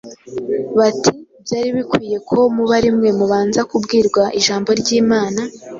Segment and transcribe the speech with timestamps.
[0.77, 1.09] bati
[1.43, 5.41] “Byari bikwiriye ko muba ari mwe mubanza kubwirwa ijambo ry’Imana,